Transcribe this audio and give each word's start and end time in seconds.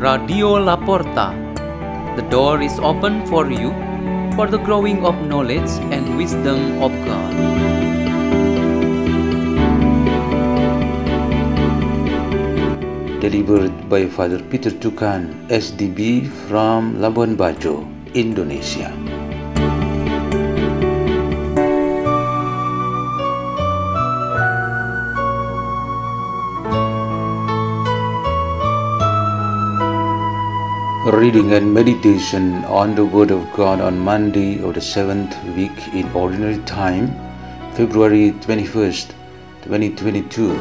Radio 0.00 0.56
Laporta. 0.56 1.36
The 2.16 2.24
door 2.32 2.62
is 2.62 2.72
open 2.80 3.20
for 3.26 3.52
you 3.52 3.68
for 4.32 4.48
the 4.48 4.56
growing 4.56 5.04
of 5.04 5.12
knowledge 5.28 5.68
and 5.92 6.16
wisdom 6.16 6.80
of 6.80 6.88
God. 7.04 7.36
Delivered 13.20 13.76
by 13.92 14.08
Father 14.08 14.40
Peter 14.40 14.72
Tukan, 14.72 15.36
SDB 15.52 16.32
from 16.48 16.96
Labuan 16.96 17.36
Bajo, 17.36 17.84
Indonesia. 18.16 19.19
Reading 31.12 31.52
and 31.54 31.74
meditation 31.74 32.64
on 32.66 32.94
the 32.94 33.04
Word 33.04 33.32
of 33.32 33.44
God 33.54 33.80
on 33.80 33.98
Monday 33.98 34.62
of 34.62 34.74
the 34.74 34.80
seventh 34.80 35.34
week 35.56 35.76
in 35.92 36.08
Ordinary 36.12 36.58
Time, 36.58 37.08
February 37.74 38.30
21st, 38.42 39.10
2022. 39.62 40.52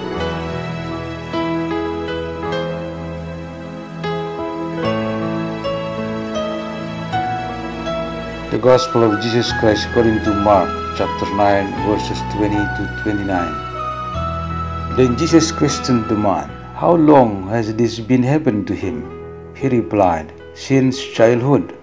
The 8.50 8.58
Gospel 8.60 9.04
of 9.04 9.22
Jesus 9.22 9.52
Christ 9.60 9.88
according 9.92 10.24
to 10.24 10.34
Mark 10.34 10.98
chapter 10.98 11.32
9 11.36 11.88
verses 11.88 12.18
20 12.34 12.56
to 12.56 13.00
29. 13.04 14.98
Then 14.98 15.16
Jesus 15.16 15.52
questioned 15.52 16.10
the 16.10 16.18
man, 16.18 16.50
How 16.74 16.96
long 16.96 17.48
has 17.50 17.76
this 17.76 18.00
been 18.00 18.24
happening 18.24 18.66
to 18.66 18.74
him? 18.74 19.54
He 19.54 19.68
replied, 19.68 20.39
Since 20.60 21.00
childhood. 21.16 21.74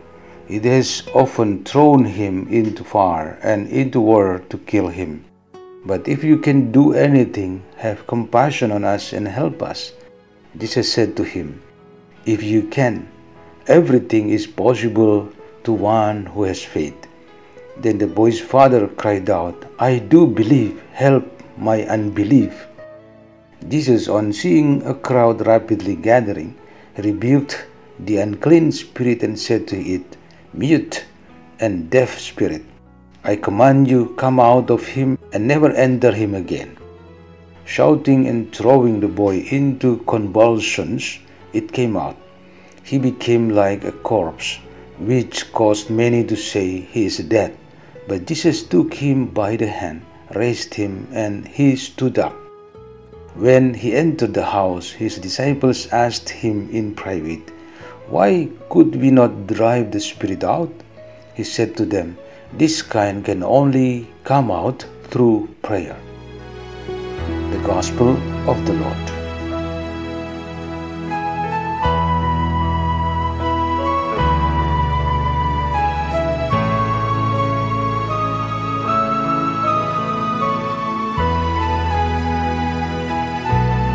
It 0.48 0.64
has 0.66 1.02
often 1.14 1.64
thrown 1.64 2.04
him 2.04 2.46
into 2.48 2.84
fire 2.84 3.38
and 3.42 3.66
into 3.68 4.00
water 4.00 4.44
to 4.50 4.58
kill 4.58 4.88
him. 4.88 5.24
But 5.86 6.06
if 6.06 6.22
you 6.22 6.36
can 6.36 6.72
do 6.72 6.92
anything, 6.92 7.62
have 7.76 8.06
compassion 8.06 8.70
on 8.70 8.84
us 8.84 9.14
and 9.14 9.26
help 9.26 9.62
us. 9.62 9.92
Jesus 10.58 10.92
said 10.92 11.16
to 11.16 11.24
him, 11.24 11.62
If 12.26 12.42
you 12.42 12.68
can, 12.68 13.08
everything 13.66 14.28
is 14.28 14.46
possible 14.46 15.32
to 15.64 15.72
one 15.72 16.26
who 16.26 16.44
has 16.44 16.62
faith. 16.62 17.08
Then 17.78 17.96
the 17.96 18.06
boy's 18.06 18.40
father 18.40 18.88
cried 18.88 19.30
out, 19.30 19.64
I 19.78 19.98
do 19.98 20.26
believe, 20.26 20.82
help 20.92 21.24
my 21.56 21.84
unbelief. 21.84 22.66
Jesus, 23.68 24.06
on 24.06 24.34
seeing 24.34 24.84
a 24.84 24.94
crowd 24.94 25.46
rapidly 25.46 25.96
gathering, 25.96 26.54
rebuked 26.98 27.64
the 28.00 28.18
unclean 28.18 28.72
spirit 28.72 29.22
and 29.22 29.38
said 29.38 29.66
to 29.68 29.76
it, 29.76 30.16
Mute 30.52 31.04
and 31.60 31.90
deaf 31.90 32.18
spirit, 32.18 32.62
I 33.24 33.36
command 33.36 33.88
you, 33.88 34.14
come 34.16 34.38
out 34.38 34.70
of 34.70 34.86
him 34.86 35.18
and 35.32 35.46
never 35.46 35.70
enter 35.72 36.12
him 36.12 36.34
again. 36.34 36.76
Shouting 37.64 38.28
and 38.28 38.54
throwing 38.54 39.00
the 39.00 39.08
boy 39.08 39.40
into 39.50 39.98
convulsions, 40.06 41.18
it 41.52 41.72
came 41.72 41.96
out. 41.96 42.16
He 42.84 42.98
became 42.98 43.50
like 43.50 43.84
a 43.84 43.92
corpse 43.92 44.58
which 44.98 45.52
caused 45.52 45.90
many 45.90 46.24
to 46.24 46.36
say 46.36 46.80
he 46.80 47.06
is 47.06 47.18
dead. 47.18 47.56
But 48.08 48.26
Jesus 48.26 48.62
took 48.62 48.94
him 48.94 49.26
by 49.26 49.56
the 49.56 49.66
hand, 49.66 50.02
raised 50.34 50.74
him, 50.74 51.08
and 51.12 51.46
he 51.48 51.76
stood 51.76 52.18
up. 52.18 52.34
When 53.34 53.74
he 53.74 53.92
entered 53.92 54.32
the 54.32 54.44
house, 54.44 54.90
his 54.90 55.18
disciples 55.18 55.88
asked 55.88 56.28
him 56.28 56.70
in 56.70 56.94
private, 56.94 57.50
Why 58.08 58.48
could 58.70 58.94
we 58.94 59.10
not 59.10 59.48
drive 59.48 59.90
the 59.90 59.98
spirit 59.98 60.44
out? 60.44 60.70
He 61.34 61.42
said 61.42 61.76
to 61.76 61.84
them, 61.84 62.16
This 62.52 62.80
kind 62.80 63.24
can 63.24 63.42
only 63.42 64.06
come 64.22 64.48
out 64.48 64.86
through 65.10 65.48
prayer. 65.60 65.96
The 66.86 67.60
Gospel 67.66 68.10
of 68.48 68.64
the 68.64 68.74
Lord. 68.74 68.96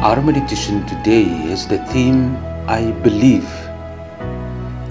Our 0.04 0.22
meditation 0.22 0.86
today 0.86 1.24
is 1.50 1.66
the 1.66 1.78
theme 1.94 2.36
I 2.68 2.92
believe. 2.92 3.71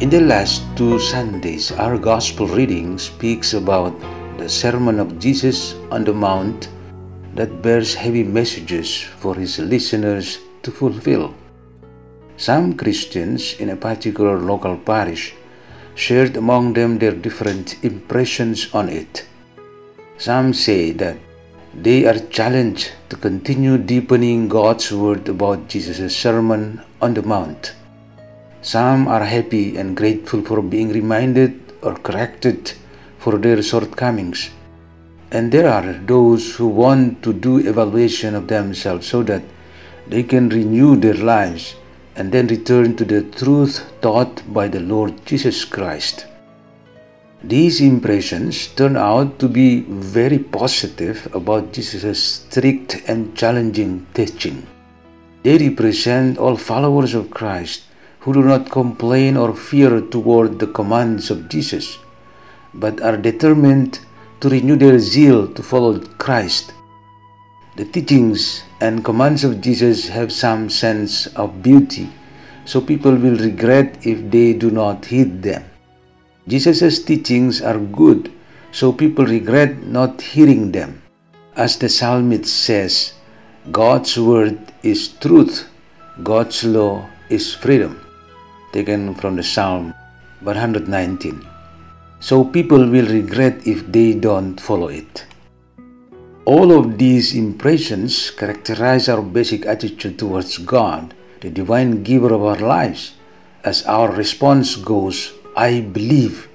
In 0.00 0.08
the 0.08 0.22
last 0.22 0.64
two 0.76 0.98
Sundays, 0.98 1.72
our 1.72 1.98
gospel 1.98 2.46
reading 2.46 2.96
speaks 2.96 3.52
about 3.52 3.92
the 4.38 4.48
sermon 4.48 4.98
of 4.98 5.18
Jesus 5.18 5.74
on 5.90 6.04
the 6.04 6.12
Mount 6.14 6.70
that 7.34 7.60
bears 7.60 7.92
heavy 7.92 8.24
messages 8.24 8.96
for 8.96 9.34
his 9.34 9.58
listeners 9.58 10.38
to 10.62 10.70
fulfill. 10.70 11.34
Some 12.38 12.78
Christians 12.78 13.60
in 13.60 13.68
a 13.68 13.76
particular 13.76 14.38
local 14.38 14.78
parish 14.78 15.34
shared 15.96 16.38
among 16.38 16.72
them 16.72 16.98
their 16.98 17.12
different 17.12 17.76
impressions 17.84 18.72
on 18.72 18.88
it. 18.88 19.26
Some 20.16 20.54
say 20.54 20.92
that 20.92 21.18
they 21.74 22.06
are 22.06 22.18
challenged 22.32 22.92
to 23.10 23.16
continue 23.16 23.76
deepening 23.76 24.48
God's 24.48 24.90
word 24.90 25.28
about 25.28 25.68
Jesus' 25.68 26.16
Sermon 26.16 26.80
on 27.02 27.12
the 27.12 27.22
Mount. 27.22 27.74
Some 28.62 29.08
are 29.08 29.24
happy 29.24 29.78
and 29.78 29.96
grateful 29.96 30.42
for 30.42 30.60
being 30.60 30.90
reminded 30.92 31.58
or 31.82 31.94
corrected 31.94 32.72
for 33.18 33.38
their 33.38 33.62
shortcomings. 33.62 34.50
And 35.30 35.50
there 35.50 35.68
are 35.68 35.94
those 36.06 36.56
who 36.56 36.66
want 36.68 37.22
to 37.22 37.32
do 37.32 37.58
evaluation 37.58 38.34
of 38.34 38.48
themselves 38.48 39.06
so 39.06 39.22
that 39.22 39.42
they 40.08 40.22
can 40.24 40.50
renew 40.50 40.96
their 40.96 41.14
lives 41.14 41.76
and 42.16 42.32
then 42.32 42.48
return 42.48 42.96
to 42.96 43.04
the 43.04 43.22
truth 43.22 43.82
taught 44.02 44.42
by 44.52 44.68
the 44.68 44.80
Lord 44.80 45.24
Jesus 45.24 45.64
Christ. 45.64 46.26
These 47.42 47.80
impressions 47.80 48.66
turn 48.66 48.98
out 48.98 49.38
to 49.38 49.48
be 49.48 49.80
very 49.88 50.38
positive 50.38 51.26
about 51.34 51.72
Jesus' 51.72 52.22
strict 52.22 53.02
and 53.06 53.34
challenging 53.34 54.06
teaching. 54.12 54.66
They 55.42 55.56
represent 55.56 56.36
all 56.36 56.56
followers 56.56 57.14
of 57.14 57.30
Christ 57.30 57.84
who 58.20 58.32
do 58.32 58.42
not 58.42 58.70
complain 58.70 59.36
or 59.36 59.54
fear 59.54 60.00
toward 60.00 60.58
the 60.58 60.66
commands 60.66 61.30
of 61.30 61.48
Jesus, 61.48 61.98
but 62.74 63.00
are 63.00 63.16
determined 63.16 64.00
to 64.40 64.48
renew 64.48 64.76
their 64.76 64.98
zeal 64.98 65.48
to 65.48 65.62
follow 65.62 65.98
Christ. 66.18 66.72
The 67.76 67.84
teachings 67.84 68.62
and 68.80 69.04
commands 69.04 69.44
of 69.44 69.60
Jesus 69.60 70.08
have 70.08 70.32
some 70.32 70.68
sense 70.68 71.28
of 71.28 71.62
beauty, 71.62 72.10
so 72.64 72.80
people 72.80 73.16
will 73.16 73.36
regret 73.38 74.06
if 74.06 74.30
they 74.30 74.52
do 74.52 74.70
not 74.70 75.04
heed 75.04 75.42
them. 75.42 75.64
Jesus' 76.46 77.02
teachings 77.04 77.62
are 77.62 77.78
good, 77.78 78.32
so 78.72 78.92
people 78.92 79.24
regret 79.24 79.86
not 79.86 80.20
hearing 80.20 80.72
them. 80.72 81.02
As 81.56 81.76
the 81.76 81.88
psalmist 81.88 82.46
says, 82.46 83.14
God's 83.72 84.18
word 84.18 84.58
is 84.82 85.08
truth, 85.08 85.68
God's 86.22 86.64
law 86.64 87.08
is 87.28 87.54
freedom. 87.54 88.00
Taken 88.72 89.14
from 89.14 89.34
the 89.34 89.42
Psalm 89.42 89.92
119. 90.46 91.44
So 92.20 92.44
people 92.44 92.86
will 92.86 93.06
regret 93.06 93.66
if 93.66 93.90
they 93.90 94.14
don't 94.14 94.60
follow 94.60 94.88
it. 94.88 95.26
All 96.44 96.70
of 96.72 96.96
these 96.96 97.34
impressions 97.34 98.30
characterize 98.30 99.08
our 99.08 99.22
basic 99.22 99.66
attitude 99.66 100.18
towards 100.18 100.58
God, 100.58 101.14
the 101.40 101.50
divine 101.50 102.02
giver 102.02 102.32
of 102.32 102.44
our 102.44 102.58
lives, 102.58 103.14
as 103.64 103.82
our 103.84 104.12
response 104.12 104.76
goes 104.76 105.32
I 105.56 105.80
believe. 105.80 106.48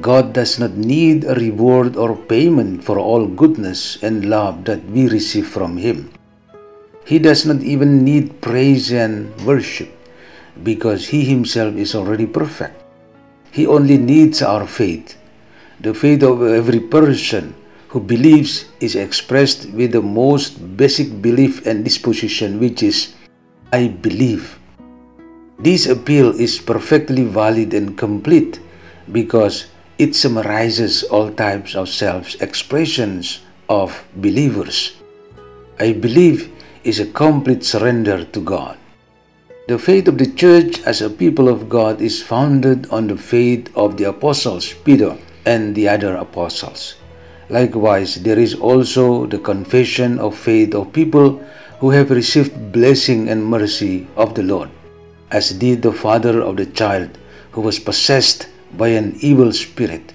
God 0.00 0.32
does 0.32 0.58
not 0.58 0.72
need 0.72 1.24
a 1.24 1.36
reward 1.36 1.96
or 1.96 2.16
payment 2.16 2.82
for 2.82 2.98
all 2.98 3.26
goodness 3.26 4.02
and 4.02 4.30
love 4.30 4.64
that 4.64 4.82
we 4.88 5.08
receive 5.08 5.46
from 5.46 5.76
Him. 5.76 6.10
He 7.04 7.18
does 7.18 7.44
not 7.44 7.60
even 7.60 8.02
need 8.02 8.40
praise 8.40 8.90
and 8.90 9.28
worship 9.44 9.92
because 10.62 11.08
He 11.08 11.24
Himself 11.24 11.74
is 11.76 11.94
already 11.94 12.26
perfect. 12.26 12.76
He 13.50 13.66
only 13.66 13.98
needs 13.98 14.42
our 14.42 14.66
faith. 14.66 15.16
The 15.80 15.92
faith 15.92 16.22
of 16.22 16.42
every 16.42 16.80
person 16.80 17.54
who 17.88 18.00
believes 18.00 18.66
is 18.80 18.96
expressed 18.96 19.68
with 19.72 19.92
the 19.92 20.00
most 20.00 20.56
basic 20.76 21.20
belief 21.20 21.66
and 21.66 21.84
disposition, 21.84 22.58
which 22.58 22.82
is, 22.82 23.14
I 23.72 23.88
believe. 23.88 24.58
This 25.58 25.86
appeal 25.86 26.32
is 26.40 26.58
perfectly 26.58 27.24
valid 27.24 27.74
and 27.74 27.96
complete 27.96 28.60
because 29.12 29.66
it 29.98 30.16
summarizes 30.16 31.04
all 31.04 31.30
types 31.30 31.76
of 31.76 31.88
self 31.88 32.40
expressions 32.40 33.40
of 33.68 33.92
believers. 34.16 34.96
I 35.78 35.92
believe 35.92 36.50
is 36.84 36.98
a 36.98 37.06
complete 37.06 37.64
surrender 37.64 38.24
to 38.24 38.40
God. 38.40 38.78
The 39.72 39.78
faith 39.78 40.06
of 40.06 40.18
the 40.18 40.28
church 40.28 40.84
as 40.84 41.00
a 41.00 41.08
people 41.08 41.48
of 41.48 41.70
God 41.70 42.02
is 42.02 42.20
founded 42.20 42.92
on 42.92 43.08
the 43.08 43.16
faith 43.16 43.72
of 43.74 43.96
the 43.96 44.04
apostles 44.04 44.68
Peter 44.84 45.16
and 45.46 45.74
the 45.74 45.88
other 45.88 46.16
apostles. 46.16 46.96
Likewise, 47.48 48.16
there 48.16 48.38
is 48.38 48.52
also 48.52 49.24
the 49.24 49.38
confession 49.38 50.18
of 50.18 50.36
faith 50.36 50.74
of 50.74 50.92
people 50.92 51.40
who 51.80 51.88
have 51.88 52.10
received 52.10 52.52
blessing 52.70 53.30
and 53.30 53.40
mercy 53.40 54.06
of 54.14 54.34
the 54.34 54.42
Lord, 54.42 54.68
as 55.30 55.56
did 55.56 55.80
the 55.80 55.96
father 56.04 56.42
of 56.42 56.58
the 56.58 56.66
child 56.66 57.16
who 57.52 57.62
was 57.62 57.78
possessed 57.80 58.52
by 58.76 58.88
an 58.88 59.16
evil 59.24 59.56
spirit. 59.56 60.12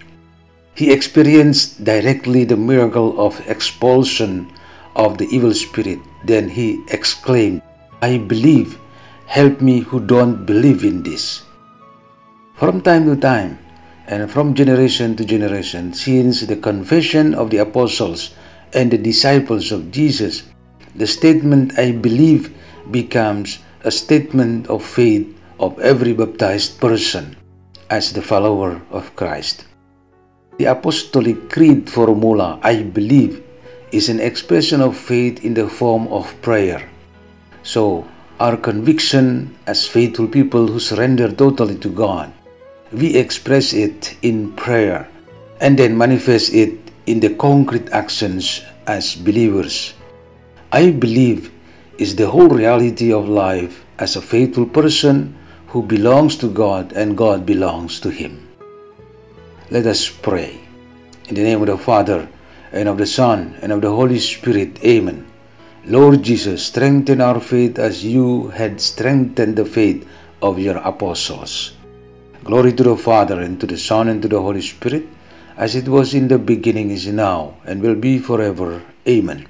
He 0.76 0.94
experienced 0.94 1.84
directly 1.84 2.44
the 2.44 2.62
miracle 2.62 3.20
of 3.20 3.42
expulsion 3.50 4.54
of 4.96 5.18
the 5.18 5.26
evil 5.34 5.56
spirit. 5.56 5.98
Then 6.26 6.48
he 6.48 6.86
exclaimed, 6.94 7.64
I 8.04 8.20
believe, 8.20 8.78
help 9.28 9.60
me 9.60 9.82
who 9.82 10.00
don't 10.00 10.46
believe 10.48 10.84
in 10.84 11.04
this. 11.04 11.44
From 12.56 12.82
time 12.82 13.06
to 13.06 13.16
time, 13.20 13.60
and 14.08 14.32
from 14.32 14.56
generation 14.56 15.16
to 15.20 15.26
generation, 15.26 15.94
since 15.94 16.42
the 16.42 16.56
confession 16.56 17.36
of 17.36 17.52
the 17.52 17.60
apostles 17.60 18.34
and 18.74 18.90
the 18.90 18.98
disciples 18.98 19.72
of 19.72 19.92
Jesus, 19.92 20.44
the 20.96 21.06
statement 21.06 21.78
I 21.78 21.92
believe 21.92 22.56
becomes 22.90 23.60
a 23.84 23.92
statement 23.92 24.68
of 24.68 24.84
faith 24.84 25.28
of 25.60 25.78
every 25.80 26.14
baptized 26.14 26.80
person 26.80 27.36
as 27.92 28.14
the 28.14 28.22
follower 28.22 28.82
of 28.92 29.16
Christ. 29.16 29.66
The 30.58 30.72
Apostolic 30.72 31.52
Creed 31.52 31.90
formula, 31.90 32.60
I 32.64 32.82
believe, 32.82 33.44
is 33.92 34.10
an 34.10 34.20
expression 34.20 34.82
of 34.82 34.98
faith 34.98 35.44
in 35.44 35.54
the 35.54 35.70
form 35.70 36.08
of 36.08 36.34
prayer. 36.42 36.90
So, 37.64 38.08
our 38.40 38.58
conviction 38.58 39.56
as 39.66 39.88
faithful 39.88 40.28
people 40.28 40.68
who 40.68 40.80
surrender 40.80 41.32
totally 41.32 41.78
to 41.78 41.90
God 41.90 42.34
we 42.92 43.18
express 43.18 43.74
it 43.74 44.16
in 44.22 44.54
prayer 44.54 45.10
and 45.60 45.78
then 45.78 45.98
manifest 45.98 46.54
it 46.54 46.80
in 47.06 47.20
the 47.20 47.34
concrete 47.36 47.90
actions 47.90 48.62
as 48.86 49.16
believers. 49.16 49.94
I 50.72 50.92
believe 50.92 51.52
is 51.98 52.16
the 52.16 52.30
whole 52.30 52.48
reality 52.48 53.12
of 53.12 53.28
life 53.28 53.84
as 54.00 54.16
a 54.16 54.22
faithful 54.22 54.66
person 54.66 55.36
who 55.68 55.84
belongs 55.84 56.38
to 56.38 56.50
God 56.50 56.94
and 56.94 57.18
God 57.18 57.46
belongs 57.46 58.00
to 58.02 58.10
him. 58.10 58.48
Let 59.70 59.86
us 59.86 60.08
pray. 60.08 60.62
In 61.28 61.36
the 61.36 61.44
name 61.44 61.60
of 61.60 61.68
the 61.68 61.78
Father, 61.78 62.30
and 62.72 62.88
of 62.88 62.98
the 62.98 63.06
Son, 63.06 63.58
and 63.62 63.72
of 63.72 63.82
the 63.82 63.92
Holy 63.92 64.20
Spirit. 64.20 64.82
Amen. 64.84 65.27
Lord 65.88 66.22
Jesus, 66.22 66.66
strengthen 66.68 67.22
our 67.22 67.40
faith 67.40 67.80
as 67.80 68.04
you 68.04 68.50
had 68.50 68.82
strengthened 68.82 69.56
the 69.56 69.64
faith 69.64 70.06
of 70.42 70.60
your 70.60 70.76
apostles. 70.84 71.80
Glory 72.44 72.74
to 72.74 72.84
the 72.84 72.98
Father, 72.98 73.40
and 73.40 73.58
to 73.62 73.66
the 73.66 73.78
Son, 73.78 74.10
and 74.10 74.22
to 74.22 74.28
the 74.28 74.42
Holy 74.42 74.60
Spirit, 74.60 75.08
as 75.56 75.76
it 75.76 75.88
was 75.88 76.14
in 76.14 76.28
the 76.28 76.38
beginning, 76.38 76.92
is 76.92 77.08
now, 77.08 77.56
and 77.64 77.82
will 77.82 77.96
be 77.96 78.20
forever. 78.20 78.84
Amen. 79.08 79.48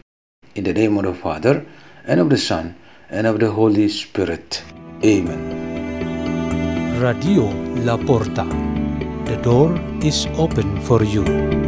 In 0.53 0.63
the 0.65 0.73
name 0.73 0.97
of 0.99 1.05
the 1.05 1.15
Father, 1.15 1.65
and 2.05 2.19
of 2.19 2.29
the 2.29 2.37
Son, 2.37 2.75
and 3.09 3.25
of 3.25 3.39
the 3.39 3.49
Holy 3.49 3.89
Spirit. 3.89 4.61
Amen. 5.03 5.41
Radio 7.01 7.49
La 7.81 7.97
Porta. 7.97 8.45
The 9.25 9.41
door 9.41 9.73
is 10.05 10.27
open 10.37 10.81
for 10.81 11.03
you. 11.03 11.66